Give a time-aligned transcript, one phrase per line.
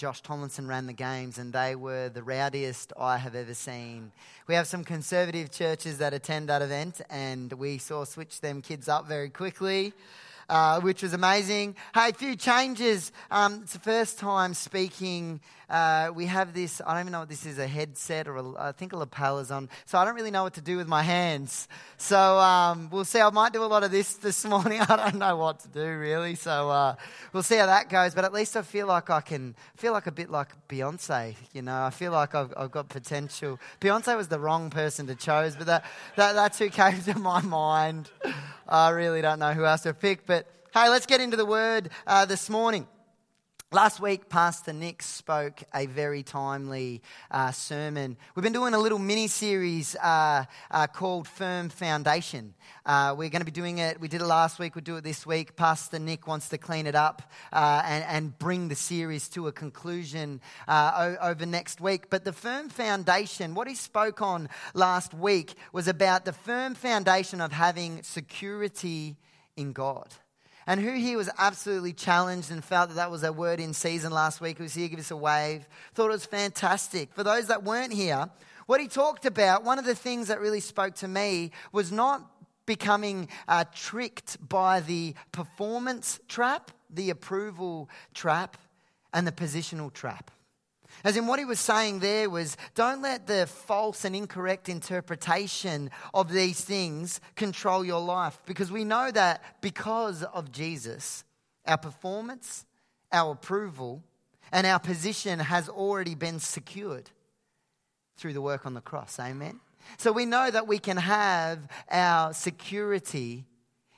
[0.00, 4.12] Josh Tomlinson ran the games, and they were the rowdiest I have ever seen.
[4.46, 8.88] We have some conservative churches that attend that event, and we saw switch them kids
[8.88, 9.92] up very quickly
[10.50, 11.76] uh, which was amazing.
[11.94, 13.12] Hey, a few changes.
[13.30, 15.40] Um, it's the first time speaking.
[15.70, 18.52] Uh, we have this, I don't even know what this is, a headset or a,
[18.58, 19.68] I think a lapel is on.
[19.86, 21.68] So I don't really know what to do with my hands.
[21.96, 23.20] So um, we'll see.
[23.20, 24.80] I might do a lot of this this morning.
[24.88, 26.34] I don't know what to do really.
[26.34, 26.96] So uh,
[27.32, 28.16] we'll see how that goes.
[28.16, 31.36] But at least I feel like I can feel like a bit like Beyonce.
[31.52, 33.60] You know, I feel like I've, I've got potential.
[33.80, 35.84] Beyonce was the wrong person to choose, but that,
[36.16, 38.10] that, that's who came to my mind.
[38.70, 41.90] I really don't know who else to pick, but hey, let's get into the word
[42.06, 42.86] uh, this morning.
[43.72, 48.16] Last week, Pastor Nick spoke a very timely uh, sermon.
[48.34, 52.54] We've been doing a little mini series uh, uh, called Firm Foundation.
[52.84, 54.00] Uh, we're going to be doing it.
[54.00, 55.54] We did it last week, we'll do it this week.
[55.54, 59.52] Pastor Nick wants to clean it up uh, and, and, bring the series to a
[59.52, 62.10] conclusion uh, over next week.
[62.10, 67.40] But the Firm Foundation, what he spoke on last week was about the firm foundation
[67.40, 69.16] of having security
[69.56, 70.12] in God.
[70.66, 74.12] And who here was absolutely challenged and felt that that was a word in season
[74.12, 77.12] last week, who was here, give us a wave, thought it was fantastic.
[77.14, 78.28] For those that weren't here,
[78.66, 82.30] what he talked about, one of the things that really spoke to me was not
[82.66, 88.56] becoming uh, tricked by the performance trap, the approval trap,
[89.12, 90.30] and the positional trap.
[91.04, 95.90] As in, what he was saying there was don't let the false and incorrect interpretation
[96.12, 98.38] of these things control your life.
[98.46, 101.24] Because we know that because of Jesus,
[101.66, 102.66] our performance,
[103.12, 104.02] our approval,
[104.52, 107.10] and our position has already been secured
[108.16, 109.18] through the work on the cross.
[109.18, 109.60] Amen.
[109.96, 113.46] So we know that we can have our security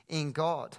[0.07, 0.77] in God.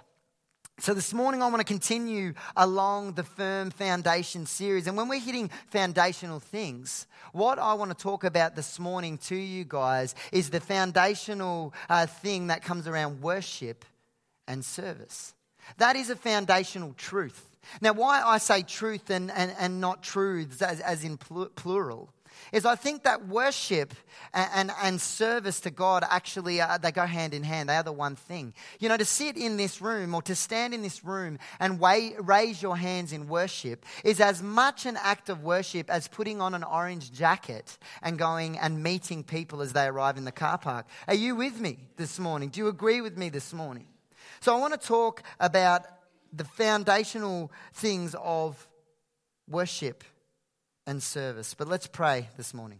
[0.77, 4.87] So, this morning, I want to continue along the Firm Foundation series.
[4.87, 9.37] And when we're hitting foundational things, what I want to talk about this morning to
[9.37, 13.85] you guys is the foundational uh, thing that comes around worship
[14.49, 15.33] and service.
[15.77, 17.55] That is a foundational truth.
[17.79, 22.09] Now, why I say truth and, and, and not truths as, as in plural
[22.51, 23.93] is I think that worship
[24.33, 27.69] and, and, and service to God actually, they go hand in hand.
[27.69, 28.53] They are the one thing.
[28.79, 32.15] You know, to sit in this room or to stand in this room and weigh,
[32.19, 36.53] raise your hands in worship is as much an act of worship as putting on
[36.53, 40.87] an orange jacket and going and meeting people as they arrive in the car park.
[41.07, 42.49] Are you with me this morning?
[42.49, 43.87] Do you agree with me this morning?
[44.41, 45.85] So I want to talk about
[46.33, 48.67] the foundational things of
[49.47, 50.03] worship
[50.85, 51.53] and service.
[51.53, 52.79] But let's pray this morning.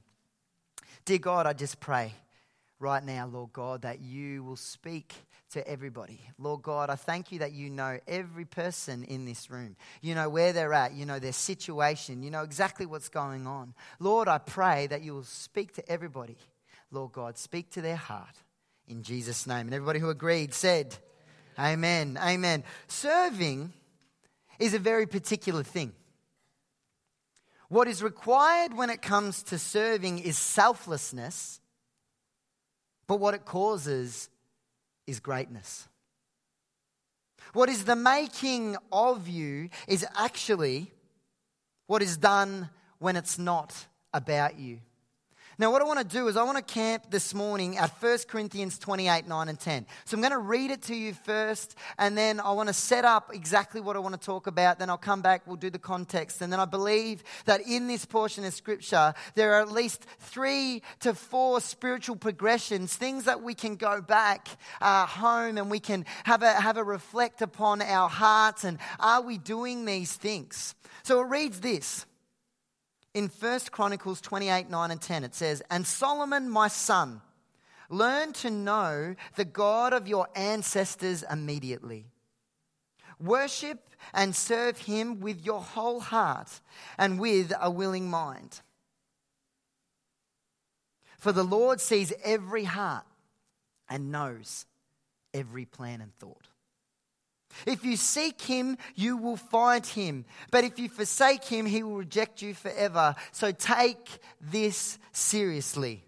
[1.05, 2.13] Dear God, I just pray
[2.79, 5.13] right now, Lord God, that you will speak
[5.51, 6.19] to everybody.
[6.37, 9.75] Lord God, I thank you that you know every person in this room.
[10.01, 13.73] You know where they're at, you know their situation, you know exactly what's going on.
[13.99, 16.37] Lord, I pray that you will speak to everybody.
[16.91, 18.35] Lord God, speak to their heart
[18.87, 19.67] in Jesus' name.
[19.67, 20.95] And everybody who agreed said,
[21.57, 22.19] Amen.
[22.21, 22.63] Amen.
[22.87, 23.71] Serving
[24.59, 25.93] is a very particular thing.
[27.75, 31.59] What is required when it comes to serving is selflessness,
[33.05, 34.29] but what it causes
[35.05, 35.89] is greatness.
[37.51, 40.89] What is the making of you is actually
[41.85, 42.69] what is done
[42.99, 44.79] when it's not about you.
[45.57, 48.17] Now, what I want to do is I want to camp this morning at 1
[48.27, 49.85] Corinthians 28 9 and 10.
[50.03, 53.05] So I'm going to read it to you first, and then I want to set
[53.05, 54.79] up exactly what I want to talk about.
[54.79, 56.41] Then I'll come back, we'll do the context.
[56.41, 60.81] And then I believe that in this portion of Scripture, there are at least three
[60.99, 64.49] to four spiritual progressions, things that we can go back
[64.81, 69.21] uh, home and we can have a, have a reflect upon our hearts and are
[69.21, 70.75] we doing these things?
[71.03, 72.05] So it reads this
[73.15, 77.21] in 1 Chronicles 28 9 and 10, it says, And Solomon, my son,
[77.89, 82.07] learn to know the God of your ancestors immediately.
[83.17, 86.59] Worship and serve him with your whole heart
[86.97, 88.59] and with a willing mind.
[91.17, 93.05] For the Lord sees every heart
[93.89, 94.65] and knows
[95.33, 96.49] every plan and thought.
[97.65, 100.25] If you seek him, you will find him.
[100.51, 103.15] But if you forsake him, he will reject you forever.
[103.31, 106.05] So take this seriously.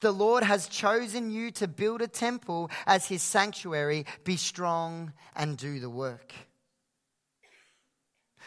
[0.00, 4.06] The Lord has chosen you to build a temple as his sanctuary.
[4.24, 6.32] Be strong and do the work.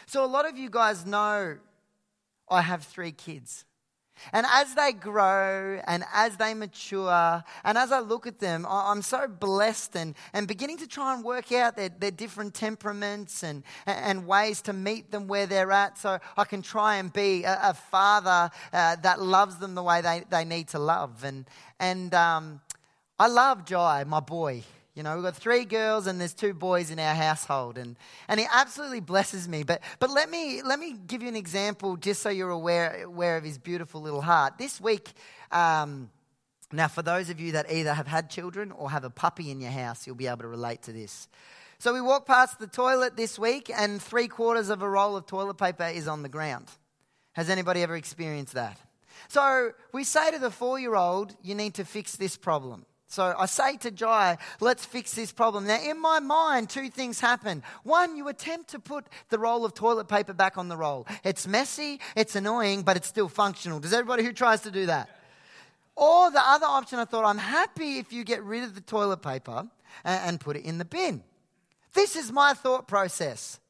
[0.06, 1.56] So, a lot of you guys know
[2.48, 3.64] I have three kids.
[4.32, 9.02] And as they grow and as they mature, and as I look at them, I'm
[9.02, 13.62] so blessed and, and beginning to try and work out their, their different temperaments and,
[13.86, 17.58] and ways to meet them where they're at so I can try and be a,
[17.62, 21.24] a father uh, that loves them the way they, they need to love.
[21.24, 21.46] And,
[21.78, 22.60] and um,
[23.18, 24.64] I love Jai, my boy.
[24.94, 27.96] You know, we've got three girls and there's two boys in our household, and,
[28.28, 29.64] and he absolutely blesses me.
[29.64, 33.36] But, but let, me, let me give you an example just so you're aware, aware
[33.36, 34.56] of his beautiful little heart.
[34.56, 35.12] This week,
[35.50, 36.10] um,
[36.70, 39.60] now for those of you that either have had children or have a puppy in
[39.60, 41.28] your house, you'll be able to relate to this.
[41.78, 45.26] So we walk past the toilet this week, and three quarters of a roll of
[45.26, 46.68] toilet paper is on the ground.
[47.32, 48.78] Has anybody ever experienced that?
[49.26, 52.86] So we say to the four year old, You need to fix this problem.
[53.14, 55.68] So I say to Jai, let's fix this problem.
[55.68, 57.62] Now, in my mind, two things happen.
[57.84, 61.06] One, you attempt to put the roll of toilet paper back on the roll.
[61.22, 63.78] It's messy, it's annoying, but it's still functional.
[63.78, 65.08] Does everybody who tries to do that?
[65.94, 69.22] Or the other option, I thought, I'm happy if you get rid of the toilet
[69.22, 69.68] paper
[70.04, 71.22] and put it in the bin.
[71.92, 73.60] This is my thought process.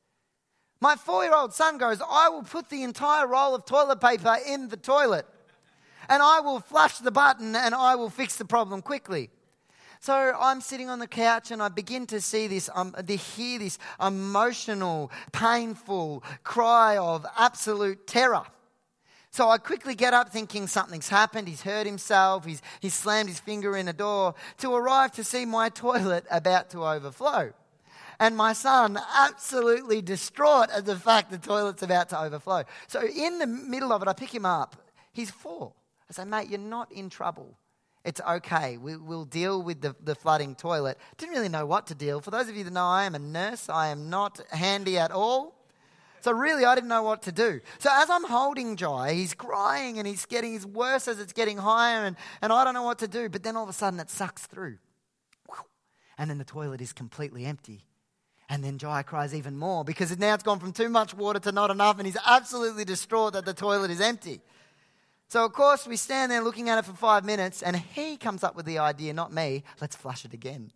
[0.80, 4.38] My four year old son goes, I will put the entire roll of toilet paper
[4.46, 5.26] in the toilet
[6.08, 9.30] and I will flush the button and I will fix the problem quickly.
[10.04, 13.58] So I'm sitting on the couch and I begin to see this, um, to hear
[13.58, 18.42] this emotional, painful cry of absolute terror.
[19.30, 23.40] So I quickly get up thinking something's happened, he's hurt himself, he's, he's slammed his
[23.40, 27.54] finger in a door, to arrive to see my toilet about to overflow.
[28.20, 32.64] And my son absolutely distraught at the fact the toilet's about to overflow.
[32.88, 34.76] So in the middle of it, I pick him up.
[35.14, 35.72] He's four.
[36.10, 37.56] I say, mate, you're not in trouble.
[38.04, 38.76] It's okay.
[38.76, 40.98] We, will deal with the, the flooding toilet.
[41.16, 42.20] Didn't really know what to deal.
[42.20, 43.68] For those of you that know, I am a nurse.
[43.68, 45.54] I am not handy at all.
[46.20, 47.60] So really, I didn't know what to do.
[47.78, 51.58] So as I'm holding Jai, he's crying and he's getting his worse as it's getting
[51.58, 53.28] higher, and, and I don't know what to do.
[53.28, 54.78] But then all of a sudden, it sucks through.
[56.16, 57.84] And then the toilet is completely empty.
[58.48, 61.52] And then Jai cries even more because now it's gone from too much water to
[61.52, 64.40] not enough, and he's absolutely distraught that the toilet is empty.
[65.28, 68.44] So, of course, we stand there looking at it for five minutes, and he comes
[68.44, 70.70] up with the idea, not me, let's flush it again.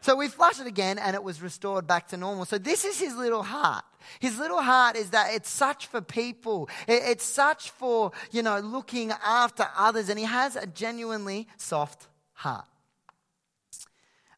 [0.00, 2.44] So we flush it again, and it was restored back to normal.
[2.44, 3.84] So, this is his little heart.
[4.20, 9.12] His little heart is that it's such for people, it's such for, you know, looking
[9.24, 12.66] after others, and he has a genuinely soft heart.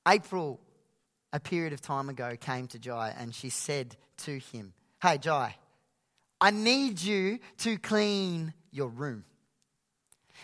[0.06, 0.60] April,
[1.32, 4.72] a period of time ago, came to Jai, and she said to him,
[5.02, 5.56] Hey, Jai,
[6.40, 9.24] I need you to clean your room.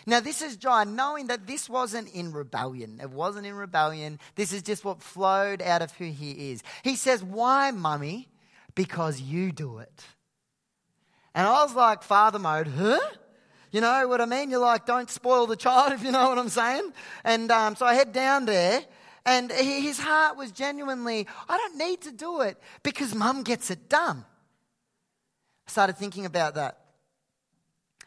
[0.05, 2.99] Now, this is John knowing that this wasn't in rebellion.
[3.01, 4.19] It wasn't in rebellion.
[4.35, 6.63] This is just what flowed out of who he is.
[6.83, 8.27] He says, Why, mummy?
[8.75, 10.03] Because you do it.
[11.35, 12.99] And I was like, Father mode, huh?
[13.71, 14.51] You know what I mean?
[14.51, 16.91] You're like, don't spoil the child, if you know what I'm saying.
[17.23, 18.81] And um, so I head down there,
[19.25, 23.89] and his heart was genuinely, I don't need to do it because mum gets it
[23.89, 24.25] done.
[25.67, 26.82] I started thinking about that.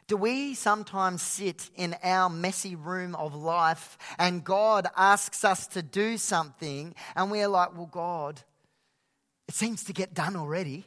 [0.09, 5.83] Do we sometimes sit in our messy room of life and God asks us to
[5.83, 8.41] do something and we're like, well, God,
[9.49, 10.87] it seems to get done already.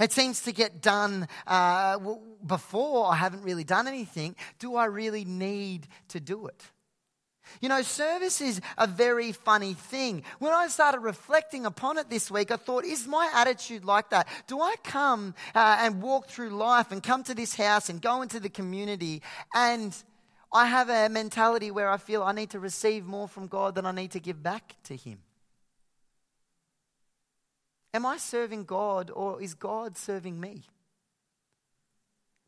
[0.00, 1.98] It seems to get done uh,
[2.46, 4.36] before I haven't really done anything.
[4.58, 6.62] Do I really need to do it?
[7.60, 10.22] You know, service is a very funny thing.
[10.38, 14.28] When I started reflecting upon it this week, I thought, is my attitude like that?
[14.46, 18.22] Do I come uh, and walk through life and come to this house and go
[18.22, 19.22] into the community
[19.54, 19.94] and
[20.52, 23.86] I have a mentality where I feel I need to receive more from God than
[23.86, 25.18] I need to give back to Him?
[27.92, 30.62] Am I serving God or is God serving me?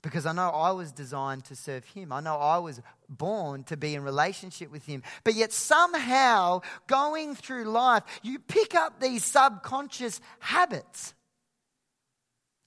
[0.06, 2.12] Because I know I was designed to serve Him.
[2.12, 5.02] I know I was born to be in relationship with Him.
[5.24, 11.12] But yet, somehow, going through life, you pick up these subconscious habits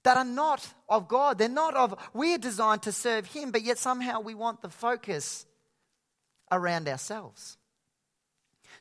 [0.04, 1.38] that are not of God.
[1.38, 5.46] They're not of, we're designed to serve Him, but yet somehow we want the focus
[6.52, 7.56] around ourselves.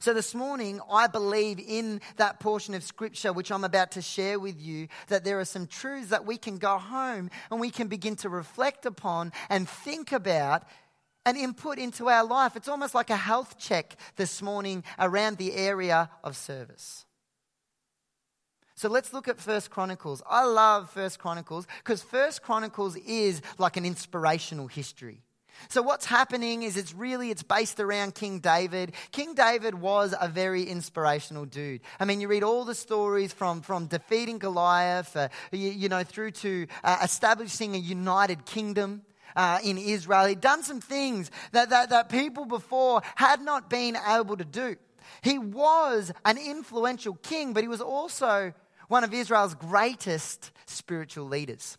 [0.01, 4.39] So, this morning, I believe in that portion of scripture which I'm about to share
[4.39, 7.88] with you that there are some truths that we can go home and we can
[7.88, 10.63] begin to reflect upon and think about
[11.25, 12.56] and input into our life.
[12.56, 17.06] It's almost like a health check this morning around the area of service.
[18.75, 20.24] So let's look at First Chronicles.
[20.29, 25.24] I love First Chronicles because First Chronicles is like an inspirational history.
[25.68, 28.94] So what's happening is it's really it's based around King David.
[29.12, 31.82] King David was a very inspirational dude.
[32.00, 36.04] I mean, you read all the stories from from defeating Goliath, uh, you, you, know,
[36.04, 39.01] through to uh, establishing a united kingdom.
[39.36, 40.25] uh, in Israel.
[40.25, 44.75] He'd done some things that, that, that people before had not been able to do.
[45.22, 48.54] He was an influential king, but he was also
[48.88, 51.78] one of Israel's greatest spiritual leaders.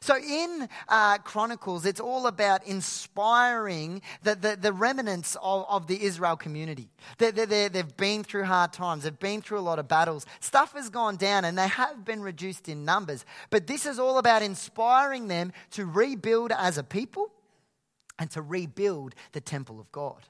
[0.00, 6.02] So in uh, Chronicles, it's all about inspiring the, the, the remnants of, of, the
[6.02, 6.88] Israel community.
[7.18, 10.26] They, they, they've been through hard times, they've been through a lot of battles.
[10.40, 13.24] Stuff has gone down and they have been reduced in numbers.
[13.50, 17.30] But this is all about inspiring them to rebuild as a people
[18.18, 20.22] and to rebuild the temple of God.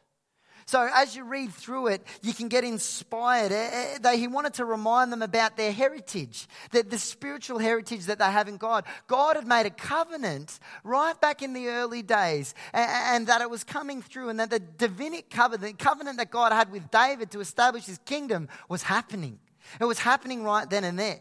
[0.66, 3.52] So as you read through it, you can get inspired.
[3.52, 8.24] Eh, eh, he wanted to remind them about their heritage, the, spiritual heritage that they
[8.24, 8.84] have in God.
[9.06, 13.62] God had made a covenant right back in the early days, and that it was
[13.64, 17.40] coming through, and that the Davidic covenant, the covenant that God had with David to
[17.40, 19.38] establish his kingdom, was happening.
[19.80, 21.20] It was happening right then and there.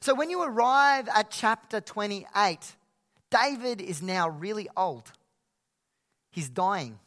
[0.00, 2.58] So when you arrive at chapter 28,
[3.30, 5.10] David is now really old.
[6.30, 6.98] He's dying.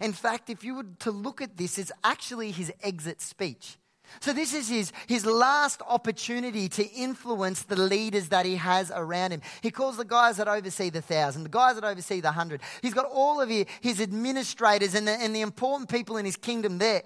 [0.00, 3.78] In fact, if you were to look at this, it's actually his exit speech.
[4.20, 9.32] So, this is his, his last opportunity to influence the leaders that he has around
[9.32, 9.42] him.
[9.60, 12.60] He calls the guys that oversee the thousand, the guys that oversee the hundred.
[12.82, 16.78] He's got all of his administrators and the, and the important people in his kingdom
[16.78, 17.02] there.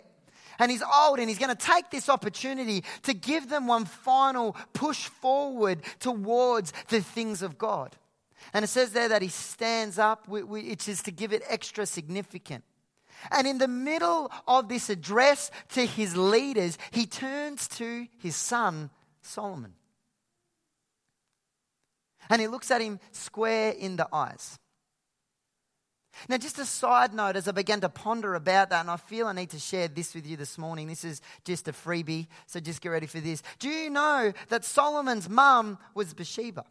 [0.59, 4.57] And he's old and he's going to take this opportunity to give them one final
[4.73, 7.95] push forward towards the things of God.
[8.53, 12.65] And it says there that he stands up, which is to give it extra significance.
[13.31, 18.91] And in the middle of this address to his leaders, he turns to his son,
[19.23, 19.75] Solomon.
[22.31, 24.59] And he looks at him square in the eyes.
[26.29, 29.29] Now, just a side note as I began to ponder about that, and I feel
[29.29, 30.89] I need to share this with you this morning.
[30.89, 33.43] This is just a freebie, so just get ready for this.
[33.61, 36.65] Do you know that Solomon's mum was Bathsheba?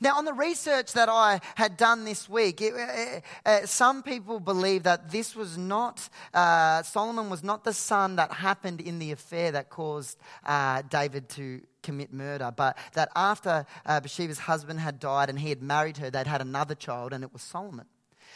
[0.00, 4.40] Now, on the research that I had done this week, it, uh, uh, some people
[4.40, 9.12] believe that this was not, uh, Solomon was not the son that happened in the
[9.12, 14.98] affair that caused uh, David to commit murder, but that after uh, Bathsheba's husband had
[14.98, 17.86] died and he had married her, they'd had another child, and it was Solomon.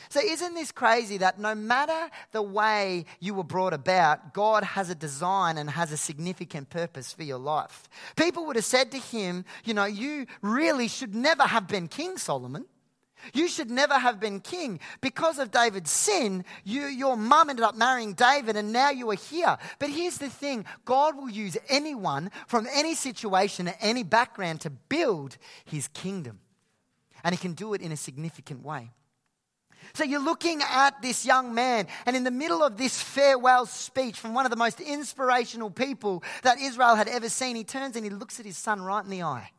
[0.09, 4.91] So, isn't this crazy that no matter the way you were brought about, God has
[4.91, 7.89] a design and has a significant purpose for your life?
[8.17, 12.17] People would have said to him, You know, you really should never have been King
[12.17, 12.65] Solomon.
[13.33, 14.81] You should never have been king.
[15.01, 19.17] Because of David's sin, you, your mum ended up marrying David and now you are
[19.17, 19.59] here.
[19.79, 25.37] But here's the thing God will use anyone from any situation, any background to build
[25.65, 26.41] his kingdom.
[27.25, 28.93] And he can do it in a significant way.
[29.95, 34.19] So you're looking at this young man, and in the middle of this farewell speech
[34.19, 38.05] from one of the most inspirational people that Israel had ever seen, he turns and
[38.05, 39.51] he looks at his son right in the eye.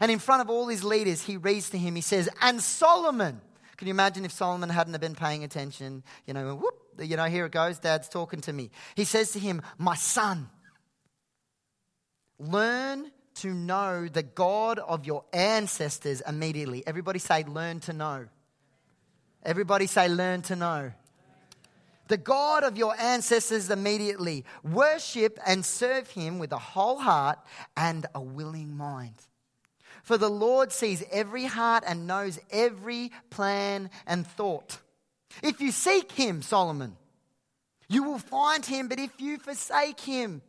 [0.00, 3.40] And in front of all his leaders, he reads to him, he says, And Solomon.
[3.76, 6.02] Can you imagine if Solomon hadn't have been paying attention?
[6.26, 8.70] You know, whoop, you know, here it goes, dad's talking to me.
[8.96, 10.50] He says to him, My son,
[12.40, 16.84] learn to know the God of your ancestors immediately.
[16.86, 18.26] Everybody say, Learn to know.
[19.48, 20.92] Everybody say, learn to know.
[22.08, 24.44] The God of your ancestors immediately.
[24.62, 27.38] Worship and serve him with a whole heart
[27.74, 29.14] and a willing mind.
[30.02, 34.80] For the Lord sees every heart and knows every plan and thought.
[35.42, 36.98] If you seek him, Solomon,
[37.88, 40.42] you will find him, but if you forsake him,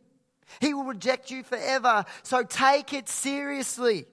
[0.60, 2.04] he will reject you forever.
[2.22, 4.04] So take it seriously.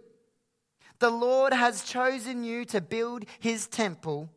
[0.99, 4.29] The Lord has chosen you to build his temple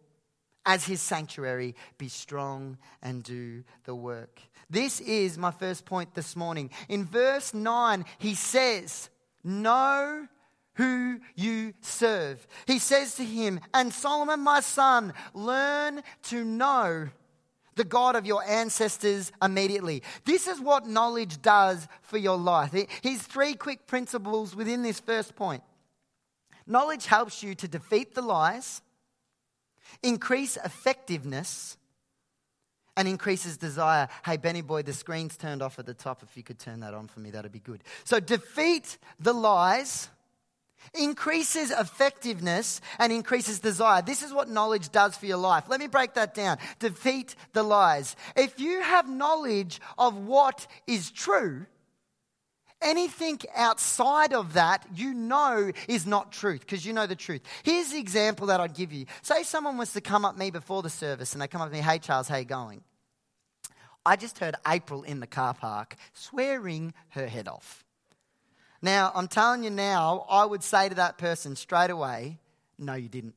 [0.66, 1.74] as his sanctuary.
[1.98, 4.40] Be strong and do the work.
[4.68, 6.70] This is my first point this morning.
[6.88, 9.10] In verse 9, he says,
[9.42, 10.26] Know
[10.74, 12.46] who you serve.
[12.66, 17.08] He says to him, And Solomon, my son, learn to know
[17.76, 20.02] the God of your ancestors immediately.
[20.24, 22.74] This is what knowledge does for your life.
[23.02, 25.62] Here's three quick principles within this first point.
[26.66, 28.82] Knowledge helps you to defeat the lies
[30.02, 31.76] increase effectiveness,
[32.96, 34.08] and increases desire.
[34.24, 36.22] Hey, Benny Boy, the screen's turned off at the top.
[36.22, 37.82] If you could turn that on for me, that'd be good.
[38.04, 40.10] So, defeat the lies,
[40.92, 44.02] increases effectiveness, and increases desire.
[44.02, 45.64] This is what knowledge does for your life.
[45.68, 46.58] Let me break that down.
[46.78, 48.16] Defeat the lies.
[48.36, 51.66] If you have knowledge of what is true,
[52.82, 57.42] Anything outside of that, you know, is not truth because you know the truth.
[57.62, 59.04] Here's the example that I'd give you.
[59.20, 61.68] Say someone was to come up to me before the service and they come up
[61.68, 62.82] to me, hey, Charles, how you going?
[64.04, 67.84] I just heard April in the car park swearing her head off.
[68.80, 72.38] Now, I'm telling you now, I would say to that person straight away,
[72.78, 73.34] no, you didn't.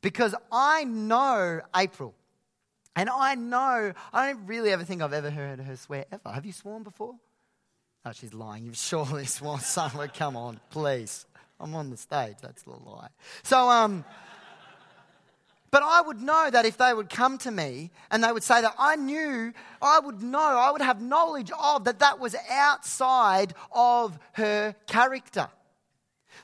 [0.00, 2.14] Because I know April.
[2.96, 6.30] And I know, I don't really ever think I've ever heard her swear ever.
[6.30, 7.14] Have you sworn before?
[8.06, 8.64] Oh, she's lying.
[8.64, 10.06] You've surely sworn somewhere.
[10.06, 11.26] Come on, please.
[11.58, 12.36] I'm on the stage.
[12.40, 13.08] That's a lie.
[13.42, 14.04] So, um,
[15.72, 18.60] but I would know that if they would come to me and they would say
[18.60, 23.54] that I knew, I would know, I would have knowledge of that that was outside
[23.72, 25.48] of her character.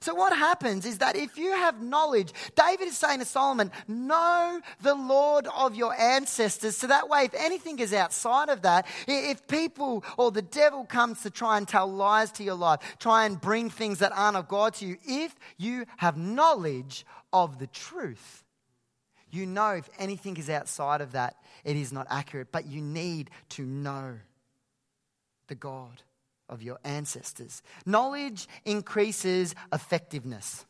[0.02, 4.60] So, what happens is that if you have knowledge, David is saying to Solomon, know
[4.80, 6.76] the Lord of your ancestors.
[6.76, 11.22] So that way, if anything is outside of that, if people or the devil comes
[11.22, 14.48] to try and tell lies to your life, try and bring things that aren't of
[14.48, 18.42] God to you, if you have knowledge of the truth,
[19.30, 22.48] you know if anything is outside of that, it is not accurate.
[22.50, 24.18] But you need to know
[25.46, 26.02] the God
[26.52, 27.62] of your ancestors.
[27.86, 30.66] Knowledge increases effectiveness.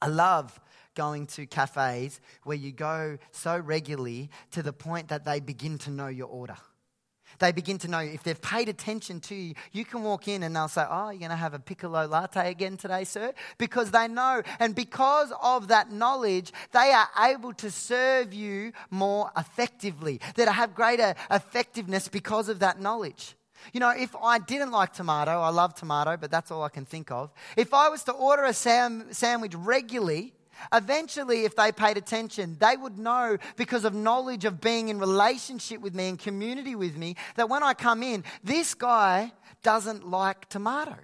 [0.00, 0.60] I love
[0.94, 5.90] going to cafes where you go so regularly to the point that they begin to
[5.90, 6.56] know your order.
[7.38, 10.54] They begin to know if they've paid attention to you, you can walk in and
[10.54, 13.32] they'll say, Oh, you're going to have a piccolo latte again today, sir?
[13.56, 14.42] Because they know.
[14.58, 20.20] And because of that knowledge, they are able to serve you more effectively.
[20.34, 23.34] That have greater effectiveness because of that knowledge.
[23.72, 26.84] You know, if I didn't like tomato, I love tomato, but that's all I can
[26.84, 27.30] think of.
[27.56, 30.34] If I was to order a sam- sandwich regularly,
[30.72, 35.80] eventually, if they paid attention, they would know because of knowledge of being in relationship
[35.80, 40.48] with me and community with me that when I come in, this guy doesn't like
[40.48, 40.96] tomato.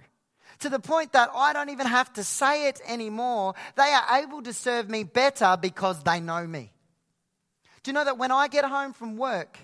[0.59, 3.53] To the point that I don't even have to say it anymore.
[3.77, 6.73] They are able to serve me better because they know me.
[7.83, 9.57] Do you know that when I get home from work,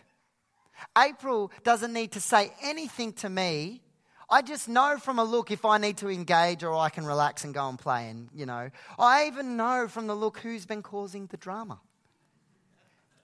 [0.98, 3.82] April doesn't need to say anything to me.
[4.29, 7.44] I just know from a look if I need to engage or I can relax
[7.44, 8.10] and go and play.
[8.10, 11.79] And, you know, I even know from the look who's been causing the drama.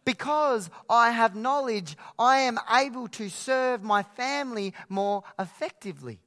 [0.06, 6.20] Because I have knowledge, I am able to serve my family more effectively.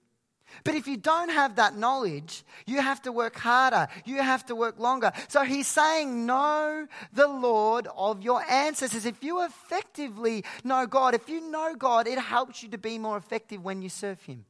[0.62, 3.88] But if you don't have that knowledge, you have to work harder.
[4.04, 5.12] You have to work longer.
[5.28, 9.06] So he's saying, Know the Lord of your ancestors.
[9.06, 13.17] If you effectively know God, if you know God, it helps you to be more
[13.17, 14.45] effective when you serve Him.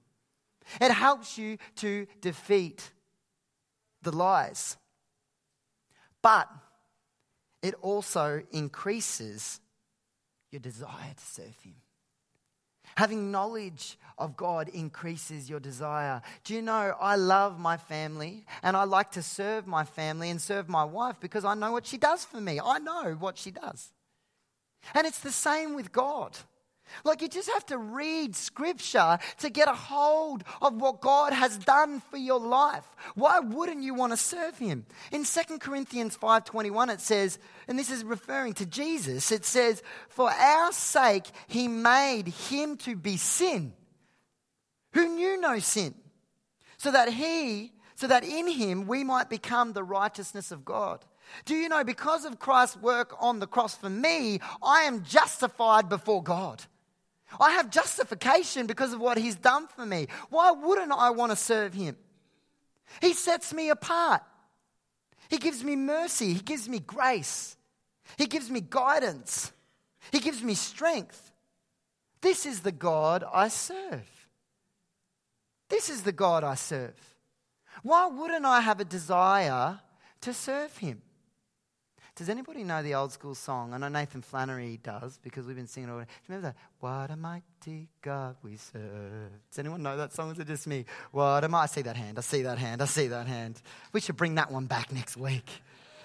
[0.80, 2.90] It helps you to defeat
[4.02, 4.76] the lies.
[6.22, 6.48] But
[7.62, 9.60] it also increases
[10.50, 11.74] your desire to serve Him.
[12.96, 16.22] Having knowledge of God increases your desire.
[16.44, 20.40] Do you know, I love my family and I like to serve my family and
[20.40, 22.60] serve my wife because I know what she does for me.
[22.60, 23.92] I know what she does.
[24.94, 26.36] And it's the same with God.
[27.04, 31.56] Like you just have to read scripture to get a hold of what God has
[31.58, 32.84] done for your life.
[33.14, 34.86] Why wouldn't you want to serve him?
[35.10, 40.30] In 2 Corinthians 5:21 it says, and this is referring to Jesus, it says, "For
[40.30, 43.74] our sake he made him to be sin
[44.92, 45.94] who knew no sin,
[46.76, 51.04] so that he so that in him we might become the righteousness of God."
[51.46, 55.88] Do you know, because of Christ's work on the cross for me, I am justified
[55.88, 56.64] before God.
[57.40, 60.08] I have justification because of what he's done for me.
[60.30, 61.96] Why wouldn't I want to serve him?
[63.00, 64.22] He sets me apart.
[65.28, 66.32] He gives me mercy.
[66.34, 67.56] He gives me grace.
[68.16, 69.52] He gives me guidance.
[70.12, 71.32] He gives me strength.
[72.20, 74.08] This is the God I serve.
[75.68, 76.94] This is the God I serve.
[77.82, 79.80] Why wouldn't I have a desire
[80.20, 81.02] to serve him?
[82.16, 83.74] Does anybody know the old school song?
[83.74, 85.92] I know Nathan Flannery does because we've been singing it.
[85.92, 86.56] Do you remember that?
[86.78, 89.32] What a mighty God we serve.
[89.50, 90.30] Does anyone know that song?
[90.30, 90.84] Is it just me?
[91.10, 91.62] What am I?
[91.62, 92.16] I see that hand.
[92.16, 92.82] I see that hand.
[92.82, 93.60] I see that hand.
[93.92, 95.50] We should bring that one back next week.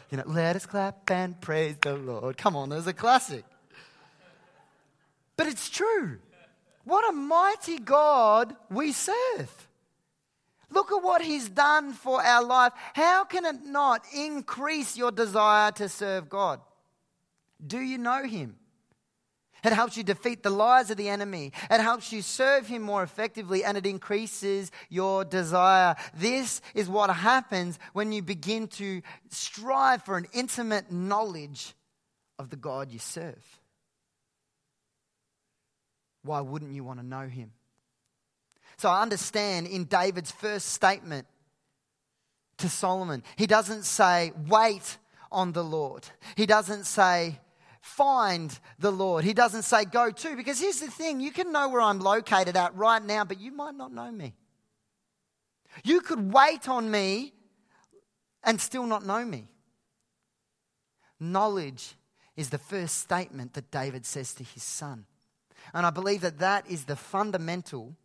[0.09, 2.37] You know, let us clap and praise the Lord.
[2.37, 3.45] Come on, there's a classic.
[5.37, 6.17] But it's true.
[6.85, 9.68] What a mighty God we serve.
[10.71, 12.73] Look at what He's done for our life.
[12.93, 16.61] How can it not increase your desire to serve God?
[17.65, 18.55] Do you know Him?
[19.63, 21.51] It helps you defeat the lies of the enemy.
[21.69, 25.95] It helps you serve him more effectively and it increases your desire.
[26.13, 31.73] This is what happens when you begin to strive for an intimate knowledge
[32.37, 33.59] of the God you serve.
[36.23, 37.51] Why wouldn't you want to know him?
[38.79, 41.27] So I understand in David's first statement
[42.59, 44.97] to Solomon, he doesn't say, wait
[45.33, 46.07] on the Lord.
[46.37, 47.41] He doesn't say,
[47.81, 49.25] find the Lord.
[49.25, 50.35] He doesn't say, go to.
[50.37, 53.51] Because here's the thing you can know where I'm located at right now, but you
[53.51, 54.33] might not know me.
[55.83, 57.33] You could wait on me
[58.45, 59.49] and still not know me.
[61.19, 61.95] Knowledge
[62.37, 65.03] is the first statement that David says to his son.
[65.73, 67.97] And I believe that that is the fundamental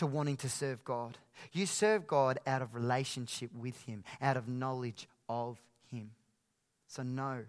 [0.00, 1.18] to wanting to serve God.
[1.52, 5.58] You serve God out of relationship with Him, out of knowledge of
[5.90, 6.10] Him.
[6.88, 7.44] So know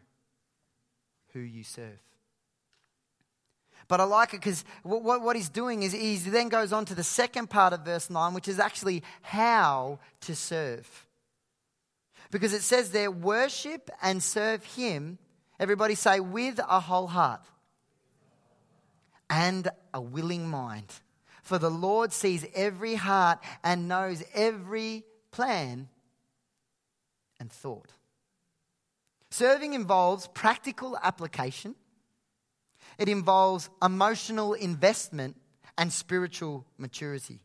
[1.33, 1.97] who you serve.
[3.87, 6.85] But I like it because what, what, what, he's doing is he then goes on
[6.85, 11.07] to the second part of verse 9, which is actually how to serve.
[12.31, 15.17] Because it says there, worship and serve him,
[15.57, 17.41] everybody say, with a whole heart
[19.29, 20.87] and a willing mind.
[21.51, 25.89] For the Lord sees every heart and knows every plan
[27.41, 27.91] and thought.
[29.31, 31.75] Serving involves practical application,
[32.97, 35.35] it involves emotional investment
[35.77, 37.41] and spiritual maturity.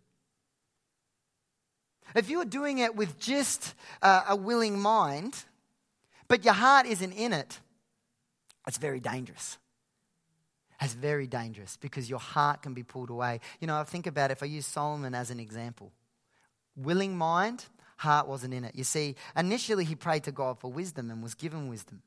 [2.14, 5.36] If you're doing it with just uh, a willing mind,
[6.28, 7.58] but your heart isn't in it,
[8.68, 9.58] it's very dangerous.
[10.80, 13.40] It's very dangerous because your heart can be pulled away.
[13.60, 15.92] You know, I think about if I use Solomon as an example.
[16.76, 17.64] Willing mind,
[17.96, 18.74] heart wasn't in it.
[18.74, 22.02] You see, initially he prayed to God for wisdom and was given wisdom.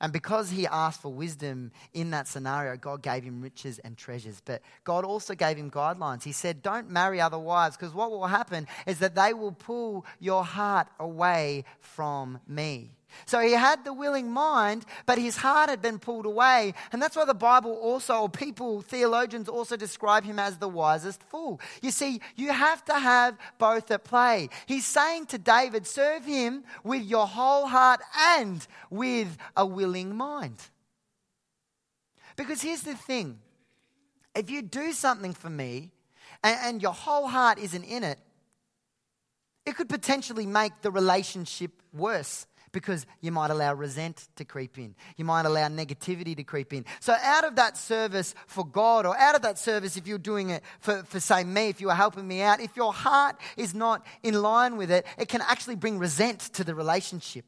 [0.00, 4.40] And because he asked for wisdom in that scenario, God gave him riches and treasures.
[4.44, 6.22] But God also gave him guidelines.
[6.22, 10.06] He said, Don't marry other wives, because what will happen is that they will pull
[10.20, 12.92] your heart away from me.
[13.26, 16.74] So he had the willing mind, but his heart had been pulled away.
[16.92, 21.22] And that's why the Bible also, or people, theologians also describe him as the wisest
[21.24, 21.60] fool.
[21.82, 24.48] You see, you have to have both at play.
[24.66, 30.58] He's saying to David, serve him with your whole heart and with a willing mind.
[32.36, 33.38] Because here's the thing
[34.34, 35.90] if you do something for me
[36.44, 38.18] and, and your whole heart isn't in it,
[39.66, 44.94] it could potentially make the relationship worse because you might allow resent to creep in.
[45.16, 46.84] You might allow negativity to creep in.
[47.00, 50.50] So, out of that service for God, or out of that service, if you're doing
[50.50, 53.74] it for, for say, me, if you are helping me out, if your heart is
[53.74, 57.44] not in line with it, it can actually bring resent to the relationship.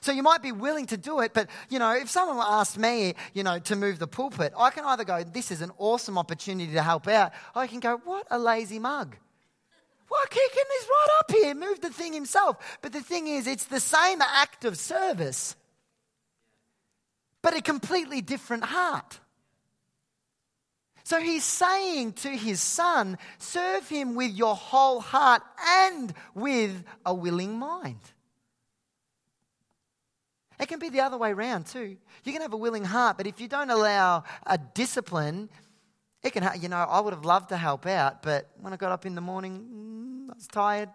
[0.00, 3.14] So you might be willing to do it, but you know, if someone asked me,
[3.32, 6.72] you know, to move the pulpit, I can either go, "This is an awesome opportunity
[6.74, 9.16] to help out," or I can go, "What a lazy mug."
[10.08, 10.64] Why kick him?
[10.78, 12.78] He's right up here, move the thing himself.
[12.80, 15.56] But the thing is, it's the same act of service,
[17.42, 19.18] but a completely different heart.
[21.04, 27.14] So he's saying to his son, serve him with your whole heart and with a
[27.14, 28.00] willing mind.
[30.58, 31.96] It can be the other way around too.
[32.24, 35.48] You can have a willing heart, but if you don't allow a discipline,
[36.22, 38.92] it can, you know, I would have loved to help out, but when I got
[38.92, 40.90] up in the morning, mm, I was tired.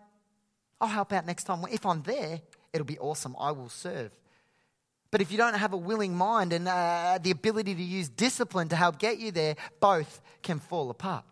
[0.79, 1.63] I'll help out next time.
[1.71, 2.41] If I'm there,
[2.73, 3.35] it'll be awesome.
[3.39, 4.11] I will serve.
[5.11, 8.69] But if you don't have a willing mind and uh, the ability to use discipline
[8.69, 11.25] to help get you there, both can fall apart.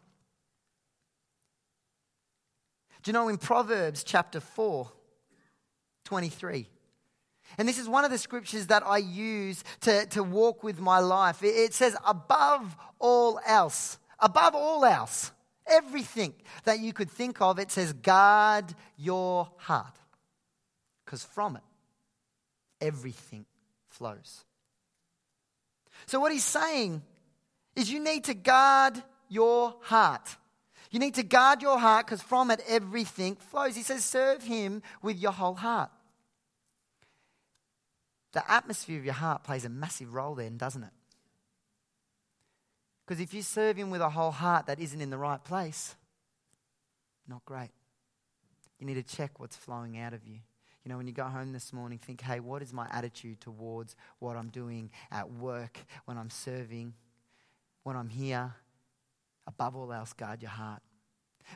[3.02, 4.91] Do you know in Proverbs chapter 4,
[6.04, 6.67] 23,
[7.58, 11.00] and this is one of the scriptures that I use to, to walk with my
[11.00, 11.44] life.
[11.44, 15.32] It says, above all else, above all else,
[15.66, 16.34] everything
[16.64, 18.66] that you could think of, it says, guard
[18.98, 19.96] your heart.
[21.06, 21.64] Because from it,
[22.80, 23.46] everything
[23.88, 24.46] flows.
[26.06, 27.02] So, what he's saying
[27.76, 30.38] is you need to guard your heart.
[30.92, 33.76] You need to guard your heart because from it everything flows.
[33.76, 35.92] He says, serve him with your whole heart.
[38.32, 40.92] The atmosphere of your heart plays a massive role then, doesn't it?
[43.06, 45.96] Because if you serve Him with a whole heart that isn't in the right place,
[47.28, 47.72] not great.
[48.80, 50.39] You need to check what's flowing out of you.
[50.84, 53.96] You know, when you go home this morning, think, hey, what is my attitude towards
[54.20, 56.94] what I'm doing at work, when I'm serving,
[57.84, 58.54] when I'm here?
[59.46, 60.82] Above all else, guard your heart.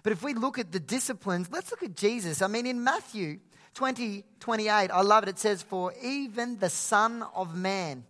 [0.02, 2.42] But if we look at the disciplines, let's look at Jesus.
[2.42, 3.40] I mean, in Matthew
[3.76, 5.30] 20, 28, I love it.
[5.30, 8.06] It says, For even the Son of Man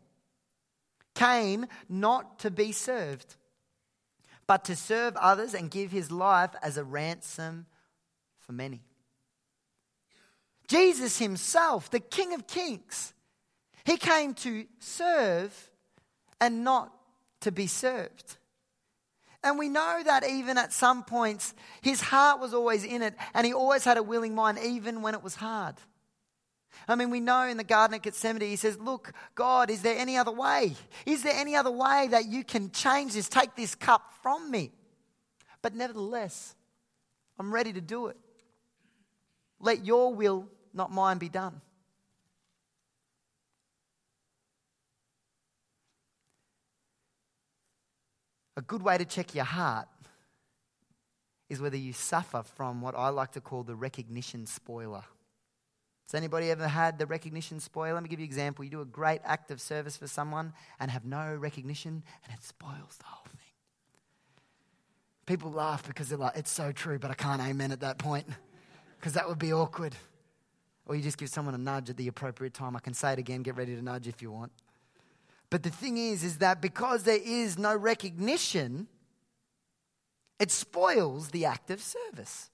[1.16, 3.36] came not to be served,
[4.48, 7.66] but to serve others and give his life as a ransom
[8.40, 8.82] for many.
[10.68, 13.14] Jesus himself, the King of Kings,
[13.86, 15.72] he came to serve
[16.40, 16.92] and not
[17.42, 18.38] to be served.
[19.44, 23.46] And we know that even at some points, his heart was always in it, and
[23.46, 25.76] he always had a willing mind, even when it was hard.
[26.88, 29.98] I mean, we know in the Garden of Gethsemane, he says, Look, God, is there
[29.98, 30.76] any other way?
[31.06, 34.72] Is there any other way that you can change this, take this cup from me?
[35.62, 36.56] But nevertheless,
[37.40, 38.18] I'm ready to do it.
[39.60, 41.62] Let your will, not mine, be done.
[48.64, 49.88] Good way to check your heart
[51.50, 55.04] is whether you suffer from what I like to call the recognition spoiler.
[56.08, 57.94] Has anybody ever had the recognition spoiler?
[57.94, 58.66] Let me give you an example.
[58.66, 62.44] You do a great act of service for someone and have no recognition, and it
[62.44, 63.40] spoils the whole thing.
[65.26, 68.28] People laugh because they're like, it's so true, but I can't amen at that point
[69.00, 69.96] because that would be awkward.
[70.86, 72.76] Or you just give someone a nudge at the appropriate time.
[72.76, 74.52] I can say it again, get ready to nudge if you want.
[75.54, 78.88] But the thing is, is that because there is no recognition,
[80.40, 82.50] it spoils the act of service.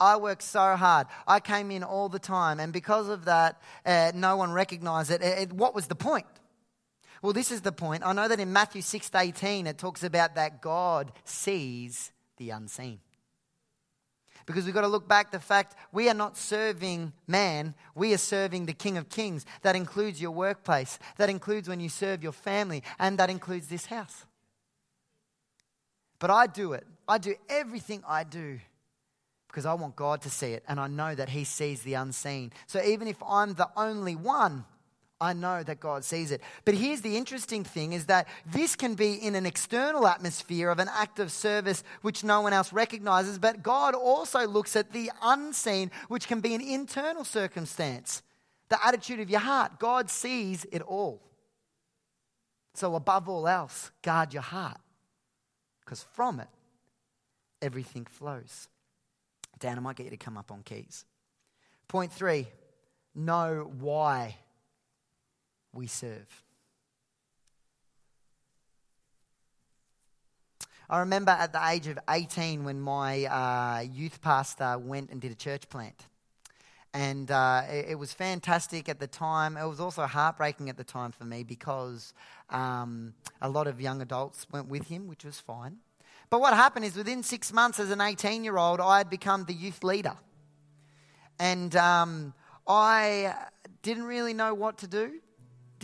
[0.00, 1.06] I worked so hard.
[1.28, 5.22] I came in all the time, and because of that, uh, no one recognized it.
[5.22, 5.52] It, it.
[5.52, 6.26] What was the point?
[7.22, 8.04] Well, this is the point.
[8.04, 12.98] I know that in Matthew 6:18 it talks about that God sees the unseen.
[14.46, 18.18] Because we've got to look back the fact we are not serving man, we are
[18.18, 19.46] serving the King of Kings.
[19.62, 23.86] That includes your workplace, that includes when you serve your family, and that includes this
[23.86, 24.26] house.
[26.18, 26.86] But I do it.
[27.06, 28.60] I do everything I do
[29.48, 32.52] because I want God to see it, and I know that He sees the unseen.
[32.66, 34.64] So even if I'm the only one
[35.20, 36.40] I know that God sees it.
[36.64, 40.80] But here's the interesting thing is that this can be in an external atmosphere of
[40.80, 45.10] an act of service which no one else recognizes, but God also looks at the
[45.22, 48.22] unseen, which can be an internal circumstance.
[48.68, 49.78] The attitude of your heart.
[49.78, 51.20] God sees it all.
[52.74, 54.78] So, above all else, guard your heart,
[55.84, 56.48] because from it,
[57.62, 58.68] everything flows.
[59.60, 61.04] Dan, I might get you to come up on keys.
[61.86, 62.48] Point three
[63.14, 64.36] know why
[65.74, 66.44] we serve.
[70.88, 75.32] I remember at the age of 18 when my uh, youth pastor went and did
[75.32, 76.06] a church plant.
[76.92, 79.56] And uh, it, it, was fantastic at the time.
[79.56, 82.12] It was also heartbreaking at the time for me because
[82.50, 85.78] um, a lot of young adults went with him, which was fine.
[86.30, 89.44] But what happened is within six months, as an 18 year old, I had become
[89.44, 90.16] the youth leader.
[91.40, 92.34] And um,
[92.68, 93.34] I
[93.82, 95.20] didn't really know what to do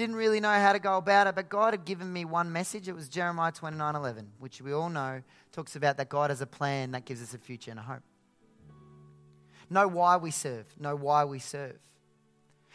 [0.01, 2.89] didn't really know how to go about it, but God had given me one message.
[2.89, 5.21] It was Jeremiah 29 11, which we all know
[5.53, 8.03] talks about that God has a plan that gives us a future and a hope.
[9.69, 11.77] Know why we serve, know why we serve.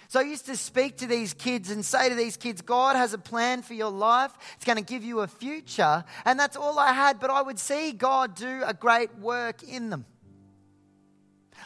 [0.07, 3.13] So I used to speak to these kids and say to these kids, God has
[3.13, 4.31] a plan for your life.
[4.55, 6.03] It's going to give you a future.
[6.25, 9.89] And that's all I had, but I would see God do a great work in
[9.89, 10.05] them.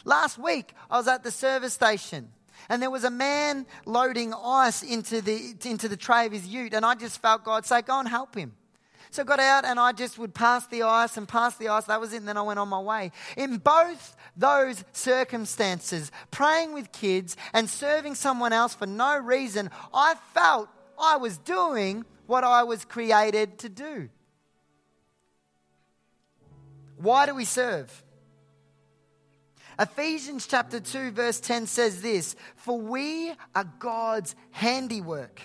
[0.06, 2.30] Last week, I was at the service station
[2.70, 6.72] and there was a man loading ice into the, into the tray of his ute,
[6.72, 8.52] and I just felt God say, Go and help him.
[9.10, 11.86] So I got out and I just would pass the ice and pass the ice.
[11.86, 12.18] That was it.
[12.18, 13.10] And then I went on my way.
[13.36, 20.14] In both those circumstances, praying with kids and serving someone else for no reason, I
[20.32, 24.08] felt I was doing what I was created to do.
[26.98, 28.04] Why do we serve?
[29.80, 35.40] Ephesians chapter 2, verse 10 says this For we are God's handiwork,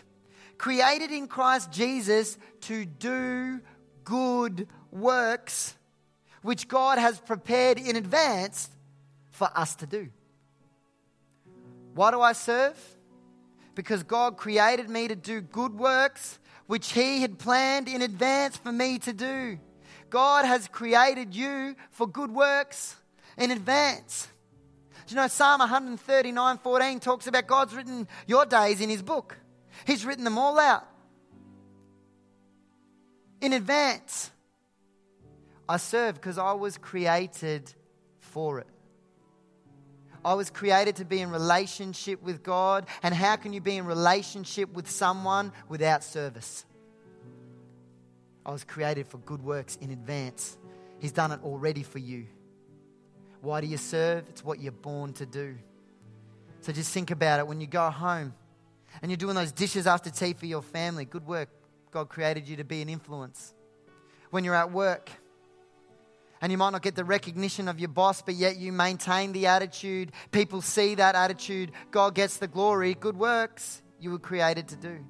[0.57, 3.61] created in Christ Jesus to do
[4.03, 5.73] good works,
[6.41, 8.69] which God has prepared in advance
[9.31, 10.09] for us to do.
[11.93, 12.77] Why do I serve?
[13.73, 18.73] Because God created me to do good works, which He had planned in advance for
[18.73, 19.59] me to do.
[20.09, 22.97] God has created you for good works
[23.37, 24.27] in advance.
[25.07, 29.37] Do you know Psalm 139 14 talks about God's written your days in his book?
[29.85, 30.85] He's written them all out
[33.41, 34.31] in advance.
[35.67, 37.71] I serve because I was created
[38.19, 38.67] for it.
[40.23, 42.87] I was created to be in relationship with God.
[43.03, 46.65] And how can you be in relationship with someone without service?
[48.43, 50.57] I was created for good works in advance.
[50.99, 52.25] He's done it already for you.
[53.45, 54.27] Why do you serve?
[54.27, 55.55] It's what you're born to do.
[56.61, 58.33] So just think about it when you go home
[59.03, 61.05] and you're doing those dishes after tea for your family.
[61.05, 61.49] Good work.
[61.91, 63.53] God created you to be an influence.
[64.31, 65.11] When you're at work
[66.41, 69.45] and you might not get the recognition of your boss, but yet you maintain the
[69.45, 72.95] attitude, people see that attitude, God gets the glory.
[72.95, 75.05] Good works you were created to do.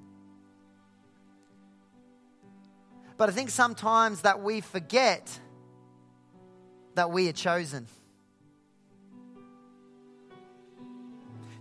[3.15, 5.39] But I think sometimes that we forget
[6.95, 7.87] that we are chosen.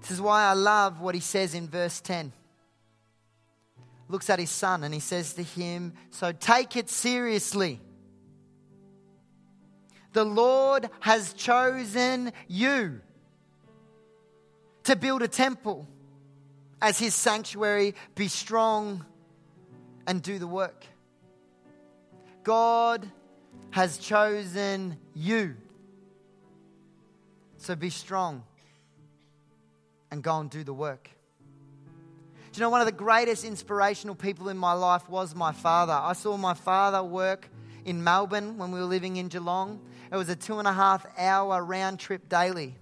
[0.04, 2.30] This is why I love what he says in verse 10.
[4.10, 7.80] Looks at his son and he says to him, So take it seriously.
[10.12, 13.00] The Lord has chosen you
[14.82, 15.88] to build a temple
[16.82, 17.94] as his sanctuary.
[18.14, 19.06] Be strong
[20.06, 20.84] and do the work.
[22.42, 23.10] God
[23.70, 25.56] has chosen you.
[27.56, 28.44] So be strong
[30.14, 31.10] and go and do the work.
[32.52, 35.92] Do you know one of the greatest inspirational people in my life was my father?
[35.92, 37.50] I saw my father work
[37.84, 39.80] in Melbourne when we were living in Geelong.
[40.12, 42.76] It was a two and a half hour round trip daily.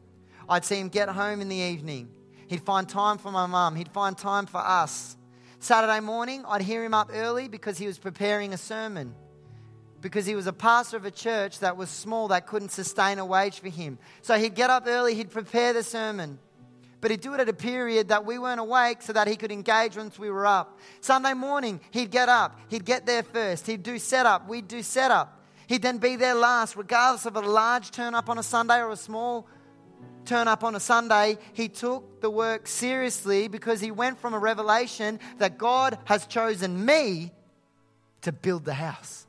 [0.46, 2.10] I'd see him get home in the evening.
[2.48, 3.76] He'd find time for my mum.
[3.76, 5.16] He'd find time for us.
[5.58, 9.14] Saturday morning, I'd hear him up early because he was preparing a sermon.
[10.02, 13.24] Because he was a pastor of a church that was small, that couldn't sustain a
[13.24, 13.98] wage for him.
[14.20, 16.38] So he'd get up early, he'd prepare the sermon
[17.02, 19.50] but he'd do it at a period that we weren't awake so that he could
[19.50, 20.78] engage once we were up.
[21.00, 25.40] Sunday morning, he'd get up, he'd get there first, he'd do setup, we'd do setup.
[25.66, 28.90] He'd then be there last, regardless of a large turn up on a Sunday or
[28.90, 29.48] a small
[30.24, 31.38] turn up on a Sunday.
[31.54, 36.84] He took the work seriously because he went from a revelation that God has chosen
[36.84, 37.32] me
[38.20, 39.26] to build the house.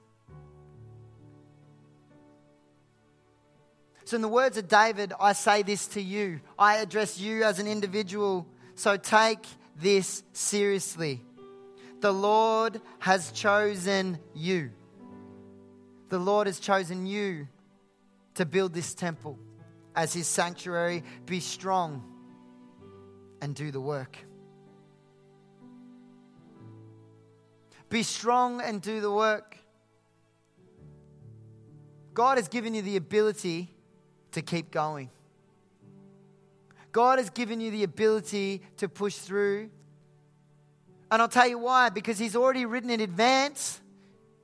[4.14, 6.40] So, in the words of David, I say this to you.
[6.60, 8.46] I address you as an individual.
[8.76, 9.44] So, take
[9.76, 11.24] this seriously.
[12.00, 14.70] The Lord has chosen you.
[16.10, 17.48] The Lord has chosen you
[18.36, 19.40] to build this temple
[19.96, 21.04] as his sanctuary.
[21.26, 22.04] Be strong
[23.42, 24.16] and do the work.
[27.90, 29.58] Be strong and do the work.
[32.14, 33.73] God has given you the ability
[34.34, 35.10] to keep going.
[36.92, 39.70] God has given you the ability to push through.
[41.12, 43.82] And I'll tell you why because He's already written in advance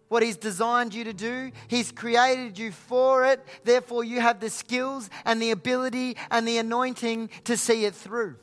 [0.07, 1.51] what He's designed you to do.
[1.67, 3.45] He's created you for it.
[3.63, 8.35] Therefore, you have the skills and the ability and the anointing to see it through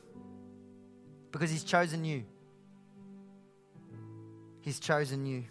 [1.31, 2.23] because He's chosen you.
[4.61, 5.43] He's chosen you.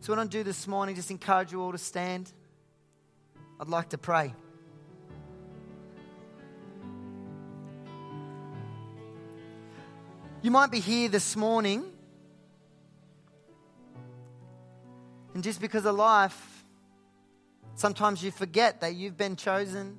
[0.00, 2.32] So, what I do this morning, just encourage you all to stand.
[3.60, 4.32] I'd like to pray.
[10.40, 11.84] You might be here this morning,
[15.34, 16.64] and just because of life,
[17.74, 19.98] sometimes you forget that you've been chosen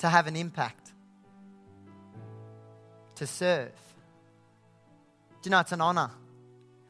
[0.00, 0.92] to have an impact,
[3.14, 3.72] to serve.
[5.40, 6.10] Do you know it's an honor?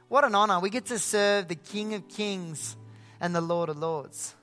[0.09, 0.59] What an honor.
[0.59, 2.77] We get to serve the King of Kings
[3.25, 4.35] and the Lord of Lords.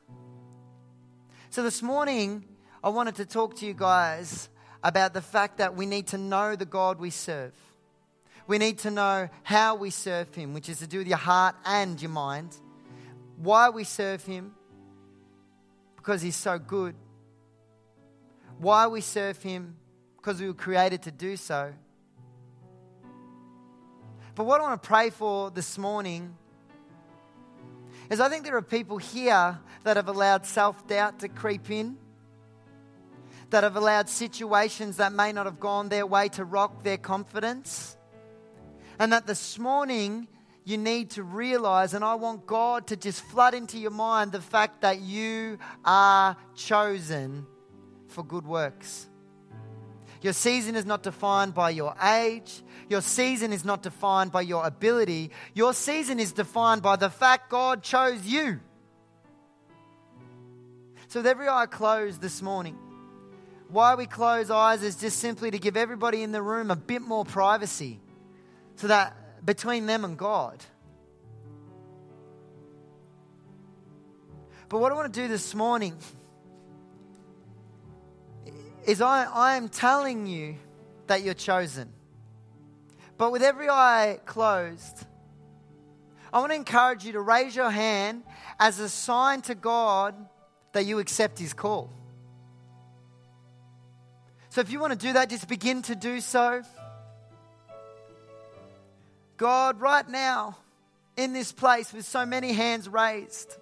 [1.52, 2.44] So this morning,
[2.84, 4.50] I wanted to talk to you guys
[4.84, 7.54] about the fact that we need to know the God we serve.
[8.48, 11.56] We need to know how we serve Him, which is to do with your heart
[11.64, 12.58] and your mind.
[13.38, 14.52] Why we serve Him,
[15.96, 16.96] because He's so good.
[18.58, 19.76] Why we serve Him,
[20.18, 21.72] because we were created to do so.
[24.34, 26.36] But what I want to pray for this morning
[28.12, 31.98] is I think there are people here that have allowed self doubt to creep in,
[33.50, 37.96] that have allowed situations that may not have gone their way to rock their confidence.
[39.00, 40.28] And that this morning
[40.66, 44.42] you need to realize, and I want God to just flood into your mind the
[44.42, 47.48] fact that you are chosen
[48.10, 49.08] for good works.
[50.22, 52.62] Your season is not defined by your age.
[52.90, 55.32] Your season is not defined by your ability.
[55.56, 58.60] Your season is defined by the fact God chose you.
[61.08, 62.78] So, with every eye closed this morning,
[63.70, 67.02] why we close eyes is just simply to give everybody in the room a bit
[67.02, 68.00] more privacy
[68.76, 70.64] so that between them and God.
[74.70, 75.98] But what I want to do this morning
[78.86, 80.56] is I, I am telling you
[81.08, 81.92] that you're chosen.
[83.18, 85.06] But with every eye closed,
[86.34, 88.24] I want to encourage you to raise your hand
[88.60, 90.16] as a sign to God
[90.72, 91.90] that you accept His call.
[94.50, 96.64] So if you want to do that, just begin to do so.
[99.38, 100.58] God, right now,
[101.18, 103.56] in this place with so many hands raised,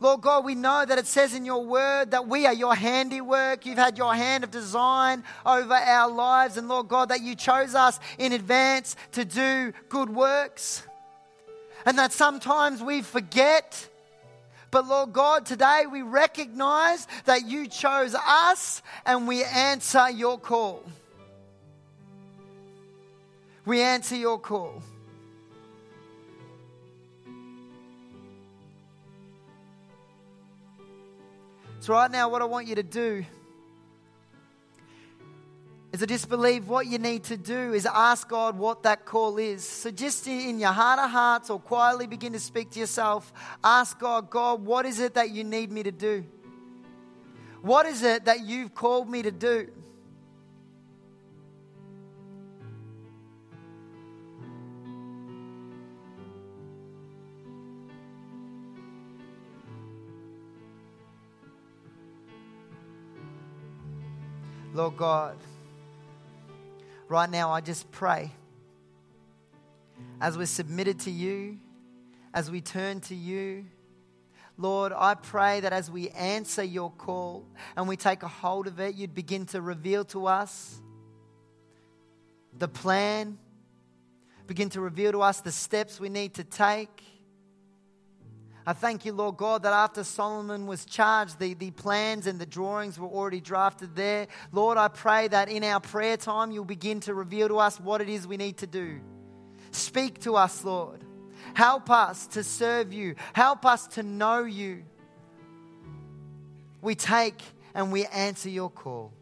[0.00, 3.64] Lord God, we know that it says in your word that we are your handiwork.
[3.64, 6.56] You've had your hand of design over our lives.
[6.56, 10.82] And Lord God, that you chose us in advance to do good works.
[11.86, 13.88] And that sometimes we forget.
[14.70, 20.84] But Lord God, today we recognize that you chose us and we answer your call.
[23.64, 24.82] We answer your call.
[31.84, 33.26] So, right now, what I want you to do
[35.92, 39.36] is I just believe what you need to do is ask God what that call
[39.36, 39.68] is.
[39.68, 43.30] So, just in your heart of hearts or quietly begin to speak to yourself,
[43.62, 46.24] ask God, God, what is it that you need me to do?
[47.60, 49.68] What is it that you've called me to do?
[64.74, 65.36] Lord God,
[67.08, 68.32] right now I just pray
[70.20, 71.58] as we're submitted to you,
[72.34, 73.66] as we turn to you.
[74.58, 77.44] Lord, I pray that as we answer your call
[77.76, 80.82] and we take a hold of it, you'd begin to reveal to us
[82.58, 83.38] the plan,
[84.48, 87.13] begin to reveal to us the steps we need to take.
[88.66, 92.46] I thank you, Lord God, that after Solomon was charged, the, the plans and the
[92.46, 94.26] drawings were already drafted there.
[94.52, 98.00] Lord, I pray that in our prayer time, you'll begin to reveal to us what
[98.00, 99.00] it is we need to do.
[99.70, 101.04] Speak to us, Lord.
[101.52, 103.16] Help us to serve you.
[103.34, 104.84] Help us to know you.
[106.80, 107.42] We take
[107.74, 109.12] and we answer your call.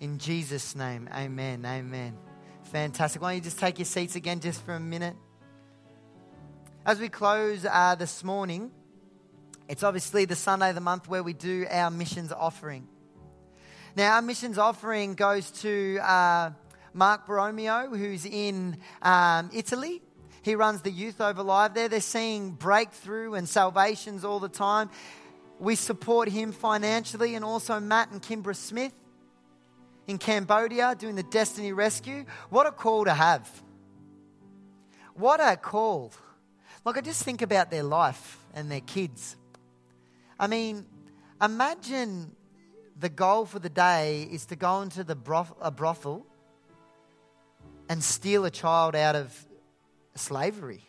[0.00, 1.64] In Jesus' name, amen.
[1.64, 2.16] Amen.
[2.64, 3.22] Fantastic.
[3.22, 5.16] Why don't you just take your seats again just for a minute?
[6.86, 8.70] As we close uh, this morning,
[9.68, 12.88] it's obviously the Sunday of the month where we do our missions offering.
[13.96, 16.52] Now, our missions offering goes to uh,
[16.94, 20.00] Mark Borromeo, who's in um, Italy.
[20.40, 21.90] He runs the youth over live there.
[21.90, 24.88] They're seeing breakthrough and salvations all the time.
[25.58, 28.94] We support him financially, and also Matt and Kimbra Smith
[30.06, 32.24] in Cambodia doing the Destiny Rescue.
[32.48, 33.46] What a call to have!
[35.12, 36.14] What a call!
[36.84, 39.36] Like, I just think about their life and their kids.
[40.38, 40.86] I mean,
[41.42, 42.34] imagine
[42.98, 46.26] the goal for the day is to go into the broth- a brothel
[47.88, 49.46] and steal a child out of
[50.14, 50.82] slavery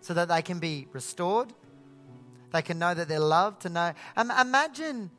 [0.00, 1.52] so that they can be restored.
[2.52, 3.62] They can know that they're loved.
[3.62, 5.10] To know, um, imagine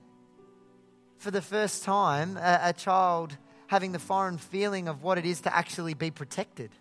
[1.17, 3.37] for the first time a, a child
[3.67, 6.71] having the foreign feeling of what it is to actually be protected.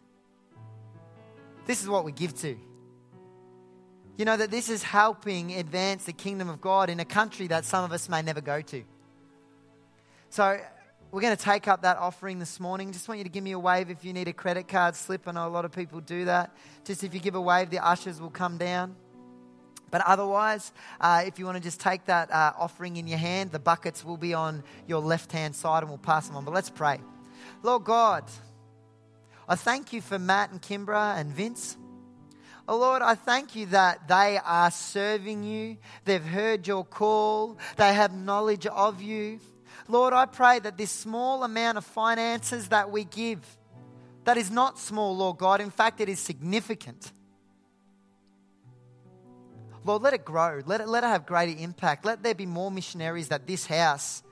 [1.69, 2.57] This is what we give to.
[4.17, 7.67] You know, that this is helping advance the kingdom of God in a country that
[7.67, 8.83] some of us may never go to.
[10.31, 10.59] So,
[11.11, 12.91] we're going to take up that offering this morning.
[12.91, 15.29] Just want you to give me a wave if you need a credit card slip.
[15.29, 16.57] I know a lot of people do that.
[16.87, 18.97] Just if you give a wave, the ushers will come down.
[19.91, 23.53] But otherwise, uh, if you want to just take that uh, offering in your hand,
[23.53, 26.47] the buckets will be on your left hand side and we'll pass them on.
[26.47, 26.99] But let's pray.
[27.63, 28.25] Lord God,
[29.49, 31.77] I thank you for Matt and Kimbra and Vince.
[32.69, 35.79] Oh Lord, I thank you that they are serving you.
[36.05, 37.57] They've heard your call.
[37.77, 39.41] They have knowledge of you.
[39.89, 43.41] Lord, I pray that this small amount of finances that we give,
[44.25, 45.63] that is not small, Lord God.
[45.63, 47.11] In fact, it is significant.
[49.83, 50.61] Lord, let it grow.
[50.67, 52.05] Let it, let it have greater impact.
[52.05, 54.23] Let there be more missionaries that this house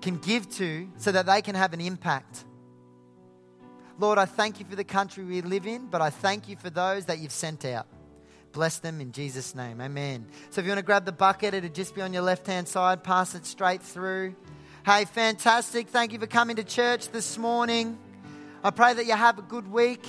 [0.00, 2.46] can give to so that they can have an impact.
[4.00, 6.70] Lord, I thank you for the country we live in, but I thank you for
[6.70, 7.86] those that you've sent out.
[8.52, 9.80] Bless them in Jesus' name.
[9.80, 10.26] Amen.
[10.50, 12.68] So if you want to grab the bucket, it'll just be on your left hand
[12.68, 13.02] side.
[13.02, 14.36] Pass it straight through.
[14.86, 15.88] Hey, fantastic.
[15.88, 17.98] Thank you for coming to church this morning.
[18.62, 20.06] I pray that you have a good week.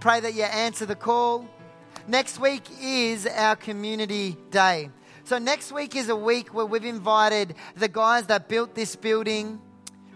[0.00, 1.48] Pray that you answer the call.
[2.06, 4.90] Next week is our community day.
[5.24, 9.60] So, next week is a week where we've invited the guys that built this building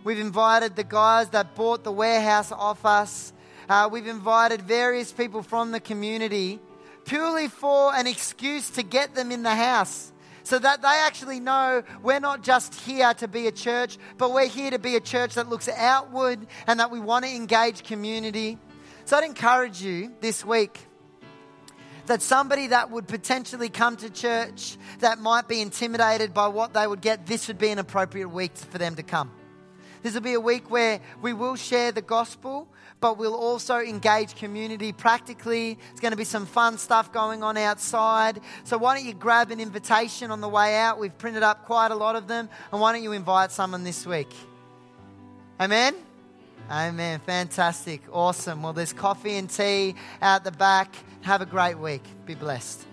[0.04, 3.32] We've invited the guys that bought the warehouse off us.
[3.68, 6.58] Uh, we've invited various people from the community
[7.04, 10.12] purely for an excuse to get them in the house
[10.44, 14.48] so that they actually know we're not just here to be a church, but we're
[14.48, 18.58] here to be a church that looks outward and that we want to engage community.
[19.04, 20.80] So I'd encourage you this week
[22.06, 26.86] that somebody that would potentially come to church that might be intimidated by what they
[26.86, 29.30] would get, this would be an appropriate week for them to come.
[30.02, 32.66] This will be a week where we will share the gospel,
[33.00, 35.78] but we'll also engage community practically.
[35.92, 38.40] It's going to be some fun stuff going on outside.
[38.64, 40.98] So why don't you grab an invitation on the way out?
[40.98, 42.48] We've printed up quite a lot of them.
[42.72, 44.32] And why don't you invite someone this week?
[45.60, 45.94] Amen?
[46.70, 47.20] Amen.
[47.20, 48.02] Fantastic.
[48.12, 48.62] Awesome.
[48.62, 50.94] Well, there's coffee and tea out the back.
[51.22, 52.02] Have a great week.
[52.26, 52.84] Be blessed.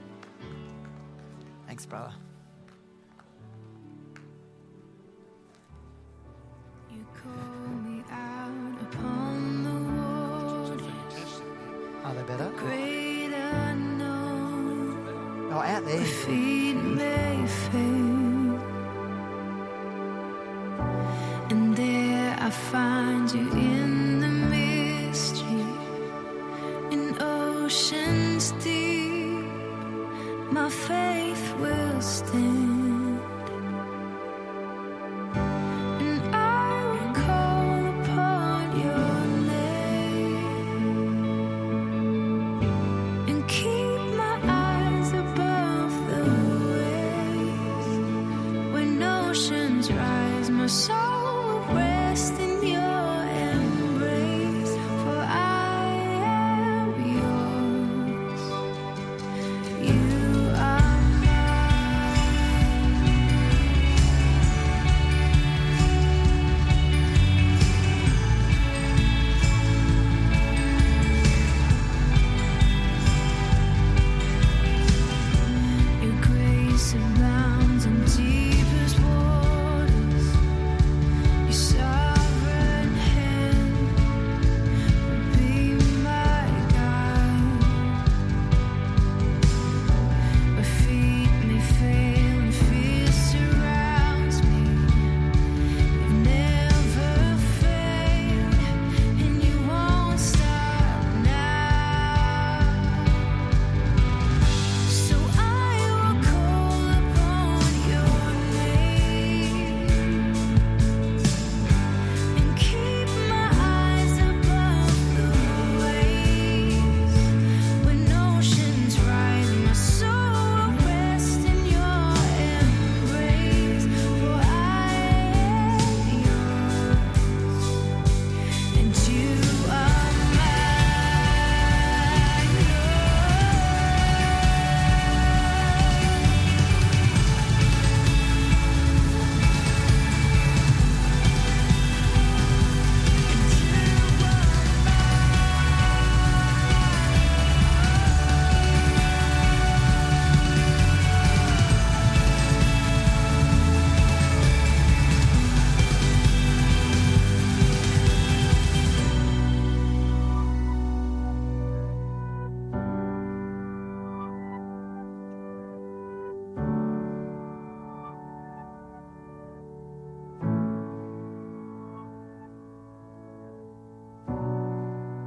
[1.66, 2.14] Thanks, brother.
[12.40, 12.54] Better?
[15.52, 17.29] Oh, out there.